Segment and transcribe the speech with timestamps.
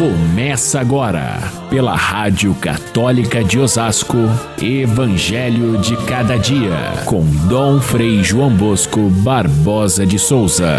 [0.00, 1.36] Começa agora,
[1.68, 4.16] pela Rádio Católica de Osasco,
[4.58, 10.78] Evangelho de Cada Dia, com Dom Frei João Bosco Barbosa de Souza.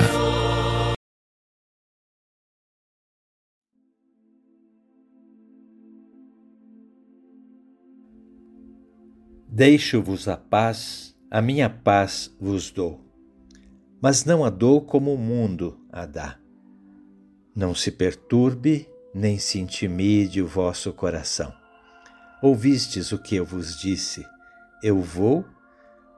[9.47, 12.99] Deixo-vos a paz, a minha paz vos dou.
[14.01, 16.39] Mas não a dou como o mundo a dá.
[17.55, 21.53] Não se perturbe nem se intimide o vosso coração.
[22.41, 24.25] Ouvistes o que eu vos disse:
[24.81, 25.45] Eu vou,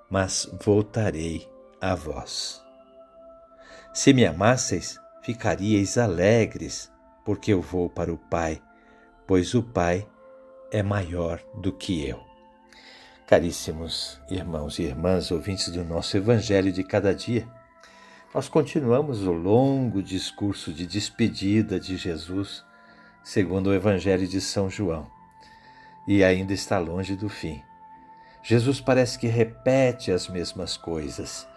[0.09, 1.48] mas voltarei
[1.82, 2.62] a vós.
[3.94, 6.91] Se me amasseis, ficaríeis alegres,
[7.26, 8.62] porque eu vou para o Pai,
[9.27, 10.07] pois o Pai
[10.71, 12.20] é maior do que eu.
[13.27, 17.48] Caríssimos irmãos e irmãs, ouvintes do nosso Evangelho de cada dia,
[18.34, 22.66] nós continuamos o longo discurso de despedida de Jesus,
[23.23, 25.08] segundo o Evangelho de São João,
[26.07, 27.63] e ainda está longe do fim.
[28.43, 31.48] Jesus parece que repete as mesmas coisas,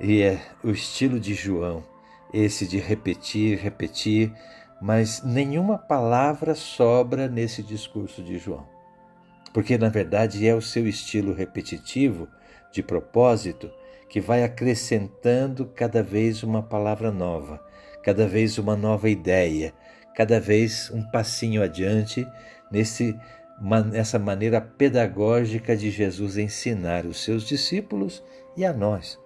[0.00, 1.82] e é o estilo de João,
[2.32, 4.32] esse de repetir, repetir,
[4.80, 8.66] mas nenhuma palavra sobra nesse discurso de João.
[9.52, 12.28] Porque, na verdade, é o seu estilo repetitivo,
[12.70, 13.70] de propósito,
[14.08, 17.60] que vai acrescentando cada vez uma palavra nova,
[18.04, 19.74] cada vez uma nova ideia,
[20.18, 22.26] cada vez um passinho adiante
[22.72, 23.16] nesse,
[23.88, 28.20] nessa maneira pedagógica de Jesus ensinar os seus discípulos
[28.56, 29.16] e a nós.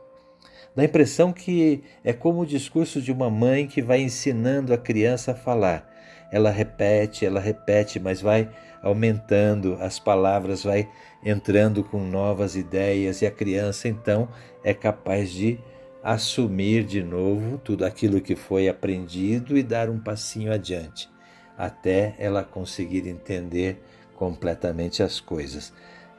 [0.77, 4.77] Dá a impressão que é como o discurso de uma mãe que vai ensinando a
[4.77, 5.91] criança a falar.
[6.31, 8.51] Ela repete, ela repete, mas vai
[8.83, 10.87] aumentando, as palavras vai
[11.25, 14.29] entrando com novas ideias e a criança então
[14.63, 15.59] é capaz de
[16.03, 21.09] assumir de novo tudo aquilo que foi aprendido e dar um passinho adiante,
[21.57, 23.83] até ela conseguir entender
[24.17, 25.73] completamente as coisas.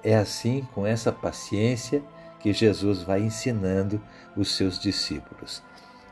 [0.03, 2.01] É assim, com essa paciência,
[2.39, 4.01] que Jesus vai ensinando
[4.35, 5.63] os seus discípulos.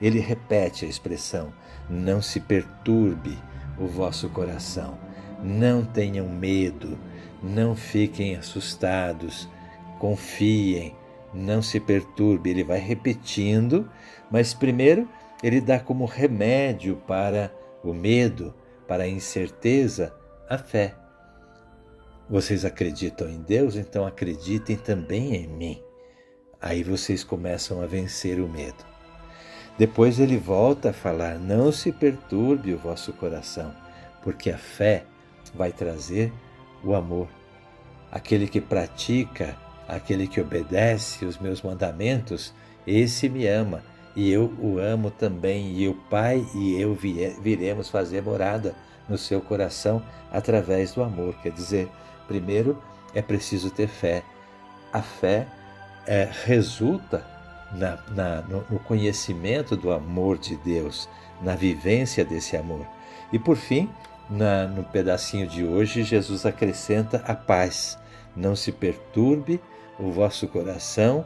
[0.01, 1.53] Ele repete a expressão:
[1.89, 3.37] não se perturbe
[3.77, 4.97] o vosso coração
[5.43, 6.97] não tenham medo,
[7.41, 9.49] não fiquem assustados,
[9.99, 10.95] confiem,
[11.33, 12.49] não se perturbe.
[12.49, 13.89] Ele vai repetindo,
[14.29, 15.07] mas primeiro
[15.43, 17.51] ele dá como remédio para
[17.83, 18.53] o medo,
[18.87, 20.13] para a incerteza,
[20.49, 20.95] a fé.
[22.29, 25.83] Vocês acreditam em Deus, então acreditem também em mim.
[26.61, 28.85] Aí vocês começam a vencer o medo.
[29.77, 33.73] Depois ele volta a falar: não se perturbe o vosso coração,
[34.23, 35.05] porque a fé
[35.55, 36.31] vai trazer
[36.83, 37.27] o amor.
[38.11, 42.53] Aquele que pratica, aquele que obedece os meus mandamentos,
[42.85, 43.83] esse me ama
[44.15, 48.75] e eu o amo também, e o Pai e eu viremos fazer morada
[49.07, 51.35] no seu coração através do amor.
[51.41, 51.89] Quer dizer,
[52.27, 52.81] primeiro
[53.13, 54.23] é preciso ter fé.
[54.91, 55.47] A fé
[56.05, 57.25] é, resulta
[57.71, 61.07] na, na, no, no conhecimento do amor de Deus,
[61.41, 62.85] na vivência desse amor.
[63.31, 63.89] E por fim,
[64.29, 67.97] na, no pedacinho de hoje, Jesus acrescenta a paz.
[68.35, 69.59] Não se perturbe
[70.01, 71.25] o vosso coração,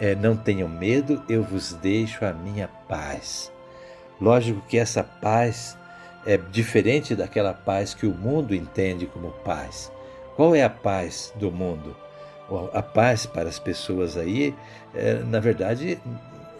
[0.00, 3.52] é, não tenham medo, eu vos deixo a minha paz.
[4.20, 5.76] Lógico que essa paz
[6.26, 9.90] é diferente daquela paz que o mundo entende como paz.
[10.36, 11.96] Qual é a paz do mundo?
[12.72, 14.54] A paz para as pessoas aí,
[14.94, 15.98] é, na verdade,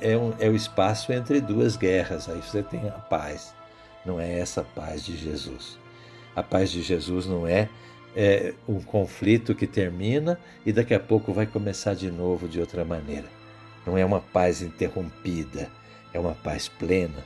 [0.00, 2.28] é, um, é o espaço entre duas guerras.
[2.28, 3.54] Aí você tem a paz.
[4.04, 5.78] Não é essa paz de Jesus.
[6.37, 7.69] A paz de Jesus não é,
[8.16, 12.84] é um conflito que termina e daqui a pouco vai começar de novo de outra
[12.84, 13.26] maneira.
[13.86, 15.69] Não é uma paz interrompida,
[16.12, 17.24] é uma paz plena.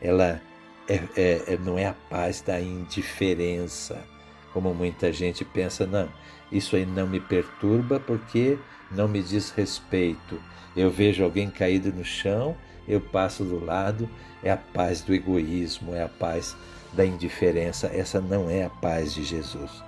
[0.00, 0.40] Ela
[0.88, 3.98] é, é, é, não é a paz da indiferença,
[4.52, 6.08] como muita gente pensa, não,
[6.50, 8.58] isso aí não me perturba porque
[8.90, 10.40] não me diz respeito.
[10.76, 14.08] Eu vejo alguém caído no chão, eu passo do lado,
[14.42, 16.56] é a paz do egoísmo, é a paz
[16.92, 17.88] da indiferença.
[17.88, 19.85] Essa não é a paz de Jesus.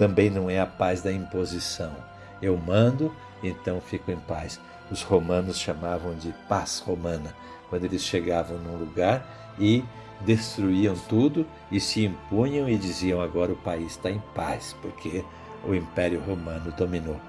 [0.00, 1.94] Também não é a paz da imposição.
[2.40, 4.58] Eu mando, então fico em paz.
[4.90, 7.34] Os romanos chamavam de paz romana,
[7.68, 9.84] quando eles chegavam num lugar e
[10.22, 15.22] destruíam tudo e se impunham e diziam agora o país está em paz, porque
[15.68, 17.20] o Império Romano dominou.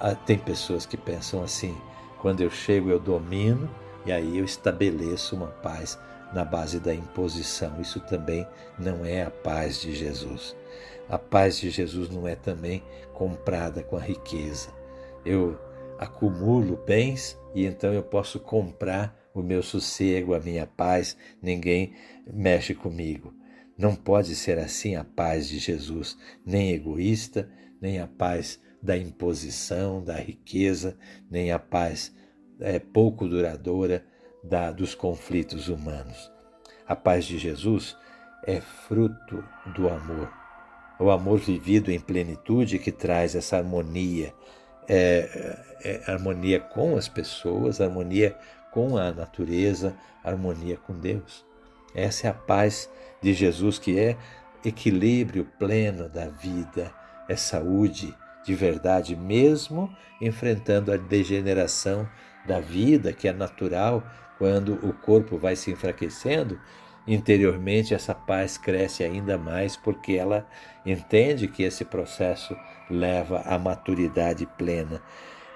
[0.00, 1.76] Ah, tem pessoas que pensam assim:
[2.22, 3.68] quando eu chego, eu domino
[4.06, 5.98] e aí eu estabeleço uma paz
[6.32, 7.78] na base da imposição.
[7.78, 8.48] Isso também
[8.78, 10.56] não é a paz de Jesus.
[11.08, 12.82] A paz de Jesus não é também
[13.14, 14.70] comprada com a riqueza.
[15.24, 15.58] Eu
[15.98, 21.92] acumulo bens e então eu posso comprar o meu sossego, a minha paz, ninguém
[22.26, 23.34] mexe comigo.
[23.76, 27.48] Não pode ser assim a paz de Jesus, nem egoísta,
[27.80, 30.96] nem a paz da imposição, da riqueza,
[31.30, 32.14] nem a paz
[32.58, 34.04] é, pouco duradoura
[34.42, 36.32] da, dos conflitos humanos.
[36.86, 37.96] A paz de Jesus
[38.44, 39.44] é fruto
[39.74, 40.45] do amor.
[40.98, 44.32] O amor vivido em plenitude que traz essa harmonia,
[44.88, 48.36] é, é, é harmonia com as pessoas, harmonia
[48.70, 49.94] com a natureza,
[50.24, 51.44] harmonia com Deus.
[51.94, 52.90] Essa é a paz
[53.22, 54.16] de Jesus que é
[54.64, 56.92] equilíbrio pleno da vida,
[57.28, 58.14] é saúde
[58.44, 62.08] de verdade, mesmo enfrentando a degeneração
[62.46, 64.04] da vida, que é natural
[64.38, 66.60] quando o corpo vai se enfraquecendo.
[67.06, 70.46] Interiormente, essa paz cresce ainda mais porque ela
[70.84, 72.56] entende que esse processo
[72.90, 75.00] leva à maturidade plena.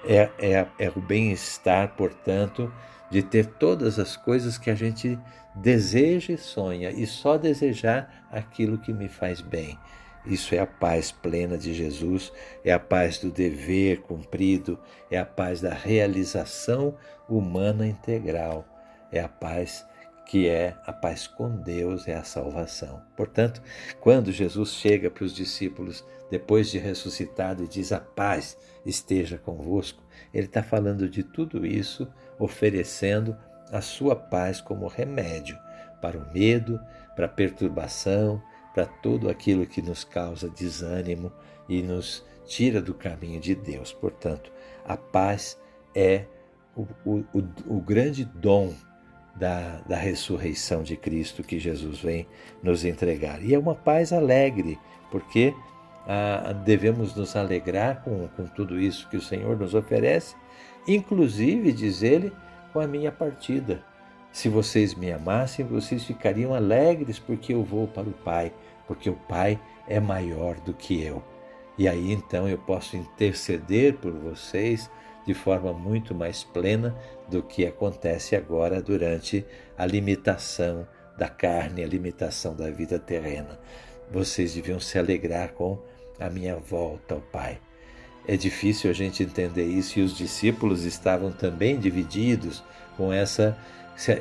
[0.05, 2.73] É, é, é o bem-estar, portanto,
[3.09, 5.19] de ter todas as coisas que a gente
[5.53, 9.77] deseja e sonha e só desejar aquilo que me faz bem.
[10.25, 12.31] Isso é a paz plena de Jesus,
[12.63, 16.95] é a paz do dever cumprido, é a paz da realização
[17.27, 18.65] humana integral,
[19.11, 19.85] é a paz
[20.31, 23.01] que é a paz com Deus, é a salvação.
[23.17, 23.61] Portanto,
[23.99, 30.01] quando Jesus chega para os discípulos depois de ressuscitado e diz: A paz esteja convosco,
[30.33, 32.07] ele está falando de tudo isso,
[32.39, 33.35] oferecendo
[33.73, 35.59] a sua paz como remédio
[36.01, 36.79] para o medo,
[37.13, 38.41] para a perturbação,
[38.73, 41.29] para tudo aquilo que nos causa desânimo
[41.67, 43.91] e nos tira do caminho de Deus.
[43.91, 44.49] Portanto,
[44.85, 45.59] a paz
[45.93, 46.23] é
[46.73, 48.73] o, o, o, o grande dom
[49.35, 52.27] da, da ressurreição de Cristo que Jesus vem
[52.61, 53.43] nos entregar.
[53.43, 54.77] E é uma paz alegre,
[55.09, 55.53] porque
[56.07, 60.35] ah, devemos nos alegrar com, com tudo isso que o Senhor nos oferece,
[60.87, 62.31] inclusive, diz ele,
[62.73, 63.83] com a minha partida.
[64.31, 68.53] Se vocês me amassem, vocês ficariam alegres porque eu vou para o Pai,
[68.87, 71.21] porque o Pai é maior do que eu.
[71.77, 74.89] E aí então eu posso interceder por vocês
[75.25, 76.95] de forma muito mais plena
[77.27, 79.45] do que acontece agora durante
[79.77, 80.87] a limitação
[81.17, 83.59] da carne, a limitação da vida terrena.
[84.11, 85.79] Vocês deviam se alegrar com
[86.19, 87.59] a minha volta ao Pai.
[88.27, 92.63] É difícil a gente entender isso e os discípulos estavam também divididos
[92.97, 93.57] com essa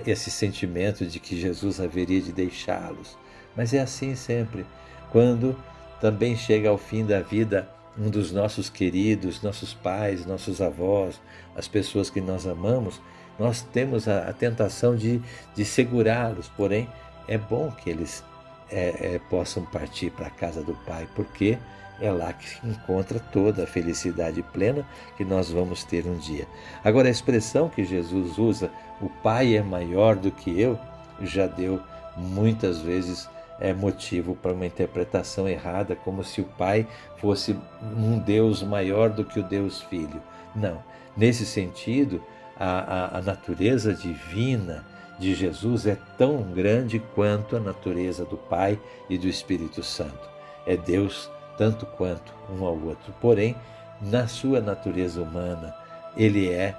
[0.06, 3.17] esse sentimento de que Jesus haveria de deixá-los.
[3.56, 4.67] Mas é assim sempre.
[5.11, 5.56] Quando
[6.00, 11.20] também chega ao fim da vida um dos nossos queridos, nossos pais, nossos avós,
[11.56, 13.00] as pessoas que nós amamos,
[13.38, 15.20] nós temos a, a tentação de,
[15.54, 16.88] de segurá-los, porém
[17.26, 18.25] é bom que eles
[18.70, 21.58] é, é, possam partir para a casa do Pai, porque
[22.00, 24.86] é lá que se encontra toda a felicidade plena
[25.16, 26.46] que nós vamos ter um dia.
[26.82, 28.70] Agora, a expressão que Jesus usa,
[29.00, 30.78] o Pai é maior do que eu,
[31.20, 31.81] já deu
[32.16, 33.28] muitas vezes
[33.60, 36.86] é motivo para uma interpretação errada, como se o Pai
[37.18, 37.56] fosse
[37.96, 40.20] um Deus maior do que o Deus Filho.
[40.54, 40.82] Não.
[41.16, 42.22] Nesse sentido,
[42.58, 44.84] a, a, a natureza divina
[45.18, 50.30] de Jesus é tão grande quanto a natureza do Pai e do Espírito Santo.
[50.66, 53.12] É Deus tanto quanto um ao outro.
[53.20, 53.54] Porém,
[54.00, 55.74] na sua natureza humana,
[56.16, 56.74] ele é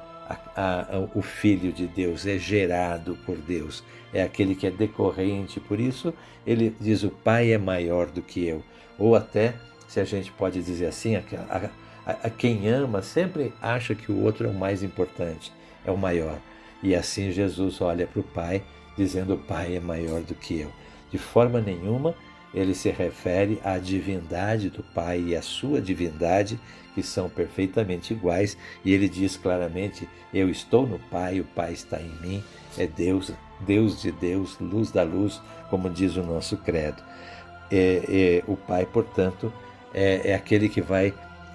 [0.56, 3.84] a, a, o Filho de Deus, é gerado por Deus,
[4.14, 5.60] é aquele que é decorrente.
[5.60, 6.14] Por isso,
[6.46, 8.64] ele diz: O Pai é maior do que eu.
[8.98, 9.56] Ou até,
[9.88, 11.72] se a gente pode dizer assim, a,
[12.06, 15.52] a quem ama sempre acha que o outro é o mais importante,
[15.86, 16.38] é o maior.
[16.84, 18.64] E assim Jesus olha para o Pai,
[18.98, 20.72] dizendo: O Pai é maior do que eu.
[21.12, 22.16] De forma nenhuma
[22.54, 26.60] ele se refere à divindade do Pai e à sua divindade,
[26.94, 32.02] que são perfeitamente iguais, e ele diz claramente: Eu estou no Pai, o Pai está
[32.02, 32.44] em mim,
[32.78, 33.32] é Deus,
[33.62, 37.02] Deus de Deus, luz da luz, como diz o nosso credo.
[37.72, 39.52] É, é, o Pai, portanto,
[39.94, 41.14] é, é aquele que vai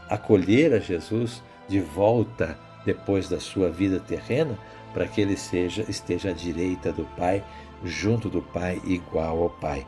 [0.08, 4.56] acolher a Jesus de volta depois da sua vida terrena,
[4.94, 7.44] para que ele seja esteja à direita do Pai,
[7.84, 9.86] junto do Pai, igual ao Pai.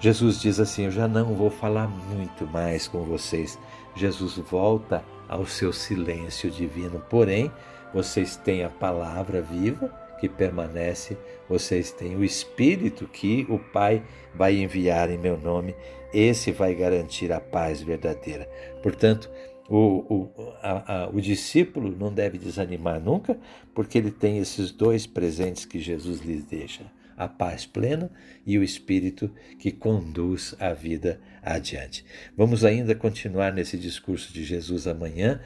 [0.00, 3.58] Jesus diz assim: Eu já não vou falar muito mais com vocês.
[3.96, 7.50] Jesus volta ao seu silêncio divino, porém,
[7.92, 11.16] vocês têm a palavra viva que permanece,
[11.48, 14.02] vocês têm o Espírito que o Pai
[14.34, 15.74] vai enviar em meu nome,
[16.12, 18.48] esse vai garantir a paz verdadeira.
[18.82, 19.30] Portanto,
[19.68, 23.38] o, o, a, a, o discípulo não deve desanimar nunca,
[23.74, 26.84] porque ele tem esses dois presentes que Jesus lhes deixa
[27.18, 28.10] a paz plena
[28.46, 32.04] e o Espírito que conduz a vida adiante.
[32.36, 35.40] Vamos ainda continuar nesse discurso de Jesus amanhã.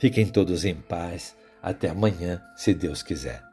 [0.00, 1.36] Fiquem todos em paz.
[1.62, 3.49] Até amanhã, se Deus quiser.